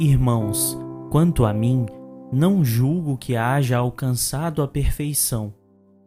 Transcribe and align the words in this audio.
Irmãos, 0.00 0.78
quanto 1.10 1.44
a 1.44 1.52
mim, 1.52 1.84
não 2.32 2.64
julgo 2.64 3.18
que 3.18 3.34
haja 3.34 3.78
alcançado 3.78 4.62
a 4.62 4.68
perfeição, 4.68 5.52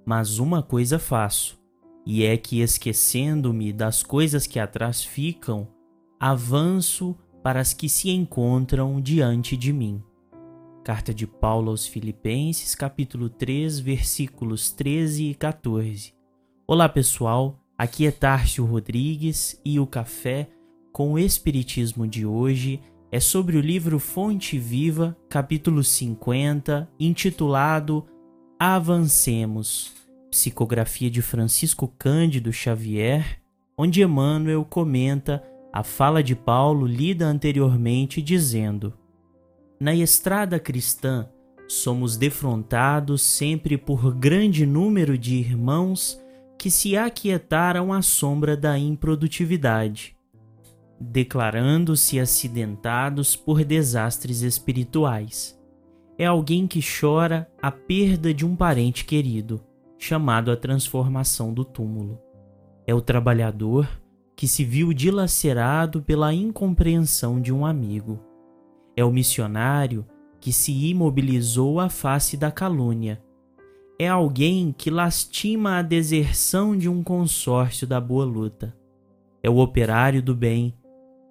mas 0.06 0.40
uma 0.40 0.64
coisa 0.64 0.98
faço, 0.98 1.60
e 2.06 2.24
é 2.24 2.38
que, 2.38 2.62
esquecendo-me 2.62 3.74
das 3.74 4.02
coisas 4.02 4.48
que 4.48 4.60
atrás 4.60 5.04
ficam, 5.04 5.68
avanço 6.18 7.18
para 7.44 7.60
as 7.60 7.74
que 7.74 7.90
se 7.90 8.10
encontram 8.10 9.02
diante 9.02 9.58
de 9.58 9.74
mim. 9.74 10.02
Carta 10.86 11.14
de 11.14 11.28
Paulo 11.28 11.70
aos 11.70 11.86
Filipenses, 11.86 12.74
capítulo 12.74 13.30
3, 13.30 13.78
versículos 13.82 14.72
13 14.72 15.32
e 15.32 15.36
14. 15.36 16.14
Olá, 16.66 16.88
pessoal. 16.88 17.60
Aqui 17.78 18.08
é 18.08 18.12
Tárcio 18.12 18.64
Rodrigues 18.64 19.60
e 19.66 19.82
o 19.82 19.86
café 19.86 20.48
com 20.94 21.14
o 21.14 21.20
espiritismo 21.20 22.08
de 22.08 22.26
hoje 22.26 22.80
é 23.12 23.20
sobre 23.20 23.58
o 23.58 23.62
livro 23.62 24.00
Fonte 24.00 24.58
Viva, 24.58 25.18
capítulo 25.28 25.84
50, 25.84 26.90
intitulado 26.98 28.06
Avancemos, 28.58 29.92
psicografia 30.30 31.12
de 31.12 31.22
Francisco 31.22 31.94
Cândido 32.00 32.54
Xavier, 32.54 33.42
onde 33.78 34.02
Emmanuel 34.02 34.64
comenta 34.64 35.44
a 35.74 35.84
fala 35.84 36.24
de 36.24 36.38
Paulo 36.38 36.86
lida 36.86 37.26
anteriormente 37.26 38.22
dizendo: 38.22 38.94
Na 39.78 39.94
estrada 39.94 40.58
cristã, 40.58 41.28
somos 41.68 42.16
defrontados 42.16 43.22
sempre 43.22 43.78
por 43.78 44.16
grande 44.16 44.66
número 44.66 45.18
de 45.18 45.36
irmãos 45.36 46.18
que 46.58 46.72
se 46.72 46.96
aquietaram 46.96 47.92
à 47.92 48.02
sombra 48.02 48.56
da 48.56 48.80
improdutividade 48.80 50.16
declarando-se 51.02 52.20
acidentados 52.20 53.36
por 53.36 53.64
desastres 53.66 54.44
espirituais. 54.44 55.60
É 56.18 56.26
alguém 56.26 56.68
que 56.68 56.80
chora 56.80 57.50
a 57.60 57.72
perda 57.72 58.32
de 58.32 58.46
um 58.46 58.56
parente 58.56 59.04
querido, 59.04 59.64
chamado 59.98 60.52
a 60.52 60.56
transformação 60.56 61.52
do 61.52 61.66
túmulo. 61.66 62.20
É 62.86 62.94
o 62.94 63.02
trabalhador 63.02 63.90
que 64.36 64.48
se 64.48 64.64
viu 64.64 64.94
dilacerado 64.94 66.04
pela 66.04 66.34
incompreensão 66.34 67.42
de 67.42 67.52
um 67.52 67.66
amigo. 67.66 68.20
É 68.96 69.04
o 69.04 69.12
missionário 69.12 70.06
que 70.40 70.54
se 70.54 70.72
imobilizou 70.72 71.80
à 71.80 71.90
face 71.90 72.38
da 72.38 72.52
calúnia. 72.52 73.22
É 73.98 74.08
alguém 74.08 74.74
que 74.76 74.90
lastima 74.90 75.78
a 75.78 75.82
deserção 75.82 76.78
de 76.78 76.88
um 76.88 77.04
consórcio 77.04 77.88
da 77.88 78.00
boa 78.00 78.26
luta. 78.26 78.76
É 79.44 79.50
o 79.50 79.58
operário 79.58 80.22
do 80.22 80.36
bem 80.36 80.76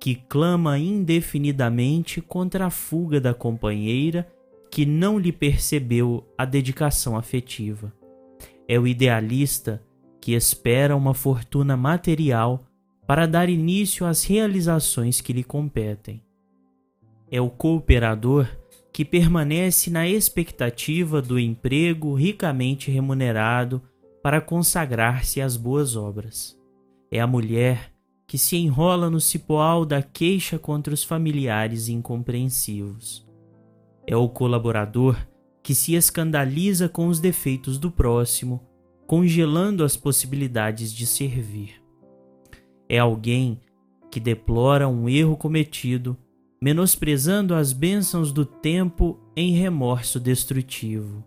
que 0.01 0.15
clama 0.15 0.79
indefinidamente 0.79 2.23
contra 2.23 2.67
a 2.67 2.71
fuga 2.71 3.21
da 3.21 3.35
companheira 3.35 4.27
que 4.71 4.87
não 4.87 5.19
lhe 5.19 5.31
percebeu 5.31 6.27
a 6.39 6.47
dedicação 6.47 7.17
afetiva. 7.17 7.93
É 8.67 8.79
o 8.79 8.87
idealista 8.87 9.83
que 10.21 10.33
espera 10.33 10.97
uma 10.97 11.13
fortuna 11.13 11.77
material 11.77 12.65
para 13.07 13.27
dar 13.27 13.51
início 13.51 14.07
às 14.07 14.25
realizações 14.25 15.21
que 15.21 15.33
lhe 15.33 15.45
competem. 15.45 16.23
É 17.31 17.41
o 17.41 17.51
cooperador 17.51 18.49
que 18.93 19.05
permanece 19.05 19.91
na 19.91 20.09
expectativa 20.09 21.21
do 21.21 21.39
emprego 21.39 22.15
ricamente 22.15 22.91
remunerado 22.91 23.83
para 24.23 24.41
consagrar-se 24.41 25.41
às 25.41 25.57
boas 25.57 25.97
obras. 25.97 26.59
É 27.11 27.21
a 27.21 27.27
mulher 27.27 27.90
que 28.31 28.39
se 28.39 28.57
enrola 28.57 29.11
no 29.11 29.21
cipoal 29.21 29.85
da 29.85 30.01
queixa 30.01 30.57
contra 30.57 30.95
os 30.95 31.03
familiares 31.03 31.89
incompreensivos. 31.89 33.27
É 34.07 34.17
o 34.17 34.29
colaborador 34.29 35.17
que 35.65 35.75
se 35.75 35.97
escandaliza 35.97 36.89
com 36.89 37.09
os 37.09 37.19
defeitos 37.19 37.77
do 37.77 37.91
próximo, 37.91 38.61
congelando 39.05 39.83
as 39.83 39.97
possibilidades 39.97 40.93
de 40.93 41.09
servir. 41.09 41.83
É 42.89 43.01
alguém 43.01 43.61
que 44.13 44.21
deplora 44.21 44.89
um 44.89 45.09
erro 45.09 45.37
cometido, 45.37 46.17
menosprezando 46.63 47.53
as 47.53 47.73
bênçãos 47.73 48.31
do 48.31 48.47
tempo 48.47 49.19
em 49.35 49.55
remorso 49.55 50.21
destrutivo. 50.21 51.25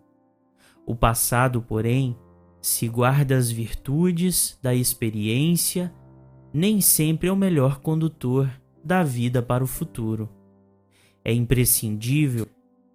O 0.86 0.96
passado, 0.96 1.62
porém, 1.62 2.16
se 2.62 2.88
guarda 2.88 3.36
as 3.36 3.52
virtudes 3.52 4.58
da 4.63 4.74
experiência 4.74 5.94
nem 6.53 6.80
sempre 6.80 7.28
é 7.28 7.31
o 7.31 7.36
melhor 7.36 7.80
condutor 7.80 8.50
da 8.84 9.03
vida 9.03 9.41
para 9.41 9.64
o 9.64 9.68
futuro. 9.68 10.30
É 11.25 11.34
imprescindível 11.34 12.47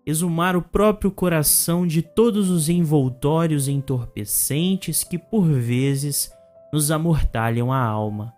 exumar 0.07 0.57
o 0.57 0.63
próprio 0.63 1.11
coração 1.11 1.87
de 1.87 2.01
todos 2.01 2.49
os 2.51 2.69
envoltórios 2.69 3.67
entorpecentes 3.67 5.03
que 5.03 5.19
por 5.19 5.47
vezes 5.47 6.31
nos 6.73 6.91
amortalham 6.91 7.73
a 7.73 7.83
alma. 7.83 8.33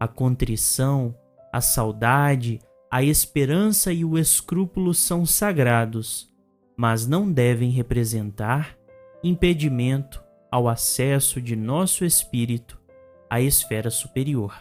A 0.00 0.08
contrição, 0.08 1.14
a 1.52 1.60
saudade, 1.60 2.58
a 2.90 3.02
esperança 3.02 3.92
e 3.92 4.04
o 4.04 4.18
escrúpulo 4.18 4.92
são 4.92 5.24
sagrados, 5.24 6.28
mas 6.76 7.06
não 7.06 7.30
devem 7.30 7.70
representar 7.70 8.76
impedimento 9.22 10.22
ao 10.50 10.68
acesso 10.68 11.40
de 11.40 11.56
nosso 11.56 12.04
espírito 12.04 12.78
à 13.28 13.40
esfera 13.40 13.90
superior. 13.90 14.54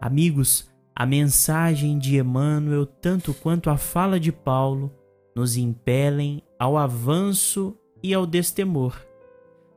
Amigos, 0.00 0.70
a 0.94 1.04
mensagem 1.04 1.98
de 1.98 2.18
Emmanuel, 2.18 2.86
tanto 2.86 3.34
quanto 3.34 3.70
a 3.70 3.76
fala 3.76 4.20
de 4.20 4.30
Paulo, 4.30 4.92
nos 5.34 5.56
impelem 5.56 6.42
ao 6.58 6.76
avanço 6.76 7.76
e 8.02 8.14
ao 8.14 8.26
destemor. 8.26 8.96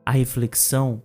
A 0.06 0.12
reflexão 0.12 1.02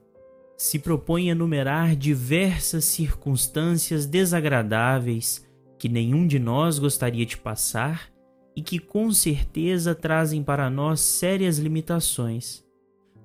se 0.55 0.79
propõe 0.79 1.29
a 1.29 1.31
enumerar 1.31 1.95
diversas 1.95 2.85
circunstâncias 2.85 4.05
desagradáveis 4.05 5.45
que 5.79 5.89
nenhum 5.89 6.25
de 6.25 6.39
nós 6.39 6.79
gostaria 6.79 7.25
de 7.25 7.35
passar 7.35 8.09
e 8.55 8.61
que 8.61 8.79
com 8.79 9.11
certeza 9.11 9.95
trazem 9.95 10.43
para 10.43 10.69
nós 10.69 11.01
sérias 11.01 11.57
limitações. 11.57 12.63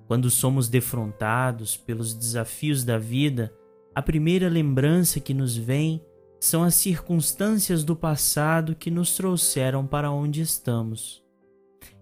Quando 0.09 0.31
somos 0.31 0.67
defrontados 0.67 1.77
pelos 1.77 2.15
desafios 2.15 2.83
da 2.83 2.97
vida, 2.97 3.53
a 3.93 4.01
primeira 4.01 4.49
lembrança 4.49 5.19
que 5.19 5.35
nos 5.35 5.55
vem 5.55 6.03
são 6.39 6.63
as 6.63 6.73
circunstâncias 6.73 7.83
do 7.83 7.95
passado 7.95 8.73
que 8.73 8.89
nos 8.89 9.15
trouxeram 9.15 9.85
para 9.85 10.09
onde 10.09 10.41
estamos. 10.41 11.23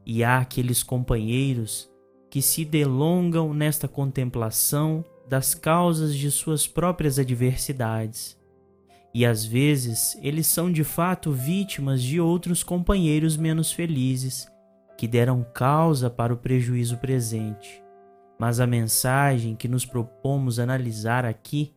E 0.06 0.23
há 0.23 0.38
aqueles 0.38 0.84
companheiros 0.84 1.91
que 2.31 2.41
se 2.41 2.63
delongam 2.63 3.53
nesta 3.53 3.90
contemplação 3.90 5.03
das 5.28 5.53
causas 5.53 6.16
de 6.16 6.31
suas 6.31 6.66
próprias 6.66 7.19
adversidades. 7.19 8.38
E 9.13 9.25
às 9.25 9.44
vezes 9.44 10.18
eles 10.22 10.47
são 10.47 10.72
de 10.72 10.85
fato 10.85 11.34
vítimas 11.34 12.01
de 12.01 12.22
outros 12.22 12.63
companheiros 12.63 13.35
menos 13.35 13.69
felizes, 13.74 14.47
que 14.97 15.09
deram 15.09 15.45
causa 15.53 16.09
para 16.09 16.34
o 16.34 16.38
prejuízo 16.38 16.95
presente. 17.00 17.85
Mas 18.39 18.59
a 18.59 18.67
mensagem 18.67 19.55
que 19.55 19.67
nos 19.67 19.85
propomos 19.85 20.59
analisar 20.59 21.25
aqui 21.25 21.73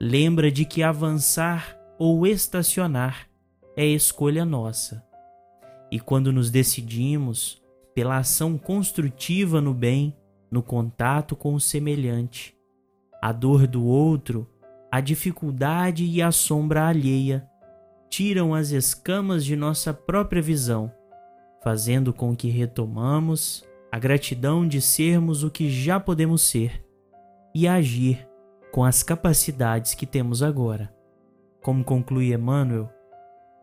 lembra 0.00 0.50
de 0.50 0.64
que 0.64 0.82
avançar 0.82 1.78
ou 1.98 2.26
estacionar 2.26 3.28
é 3.76 3.86
escolha 3.86 4.44
nossa. 4.44 5.04
E 5.90 6.00
quando 6.00 6.32
nos 6.32 6.50
decidimos 6.50 7.62
pela 7.94 8.18
ação 8.18 8.56
construtiva 8.56 9.60
no 9.60 9.74
bem, 9.74 10.16
no 10.50 10.62
contato 10.62 11.36
com 11.36 11.54
o 11.54 11.60
semelhante, 11.60 12.56
a 13.20 13.32
dor 13.32 13.66
do 13.66 13.84
outro, 13.84 14.48
a 14.90 15.00
dificuldade 15.00 16.04
e 16.04 16.22
a 16.22 16.32
sombra 16.32 16.88
alheia 16.88 17.46
tiram 18.08 18.54
as 18.54 18.70
escamas 18.70 19.44
de 19.44 19.54
nossa 19.54 19.94
própria 19.94 20.42
visão, 20.42 20.92
fazendo 21.62 22.12
com 22.12 22.34
que 22.34 22.48
retomamos 22.48 23.64
a 23.90 23.98
gratidão 23.98 24.66
de 24.66 24.80
sermos 24.80 25.42
o 25.42 25.50
que 25.50 25.68
já 25.68 25.98
podemos 25.98 26.42
ser 26.42 26.84
e 27.54 27.66
agir 27.66 28.28
com 28.70 28.84
as 28.84 29.02
capacidades 29.02 29.94
que 29.94 30.06
temos 30.06 30.42
agora. 30.42 30.94
Como 31.60 31.84
conclui 31.84 32.32
Emmanuel, 32.32 32.88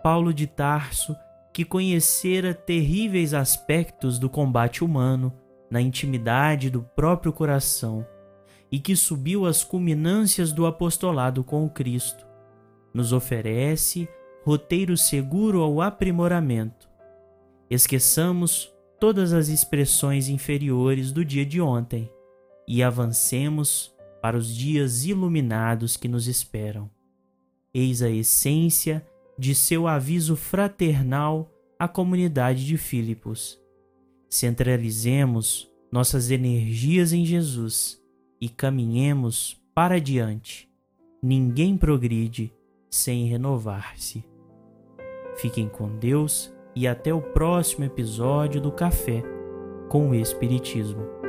Paulo 0.04 0.34
de 0.34 0.46
Tarso, 0.46 1.16
que 1.54 1.64
conhecera 1.64 2.54
terríveis 2.54 3.34
aspectos 3.34 4.20
do 4.20 4.30
combate 4.30 4.84
humano 4.84 5.34
na 5.72 5.82
intimidade 5.82 6.70
do 6.70 6.84
próprio 6.84 7.34
coração 7.34 8.06
e 8.72 8.80
que 8.80 8.96
subiu 8.96 9.46
às 9.46 9.64
culminâncias 9.64 10.52
do 10.52 10.66
apostolado 10.66 11.44
com 11.44 11.66
o 11.66 11.70
Cristo, 11.70 12.28
nos 12.94 13.14
oferece 13.14 14.08
roteiro 14.44 14.96
seguro 14.98 15.62
ao 15.62 15.82
aprimoramento. 15.82 16.88
Esqueçamos 17.70 18.74
todas 19.00 19.34
as 19.34 19.48
expressões 19.48 20.30
inferiores 20.30 21.12
do 21.12 21.24
dia 21.24 21.46
de 21.46 21.62
ontem 21.62 22.12
e 22.68 22.84
avancemos 22.84 23.94
para 24.22 24.38
os 24.38 24.54
dias 24.54 25.06
iluminados 25.06 25.96
que 25.96 26.08
nos 26.08 26.28
esperam. 26.28 26.90
Eis 27.74 28.02
a 28.02 28.10
essência 28.10 29.06
de 29.38 29.54
seu 29.54 29.88
aviso 29.88 30.36
fraternal 30.36 31.52
à 31.78 31.88
comunidade 31.88 32.66
de 32.66 32.78
Filipos. 32.78 33.60
Centralizemos 34.30 35.70
nossas 35.92 36.32
energias 36.32 37.14
em 37.14 37.24
Jesus 37.24 38.02
e 38.42 38.50
caminhemos 38.50 39.62
para 39.74 40.02
diante. 40.02 40.68
Ninguém 41.22 41.78
progride 41.78 42.52
sem 42.90 43.28
renovar-se. 43.28 44.26
Fiquem 45.38 45.70
com 45.70 45.98
Deus 45.98 46.52
e 46.78 46.88
até 46.88 47.12
o 47.12 47.20
próximo 47.20 47.86
episódio 47.86 48.62
do 48.62 48.72
Café 48.72 49.24
com 49.90 50.12
o 50.12 50.14
Espiritismo. 50.14 51.27